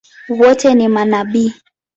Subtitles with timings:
[0.29, 1.53] Wote ni manabii?